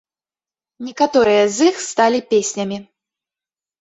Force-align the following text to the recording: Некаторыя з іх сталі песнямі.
Некаторыя 0.87 1.43
з 1.57 1.69
іх 1.73 1.77
сталі 1.91 2.19
песнямі. 2.33 2.77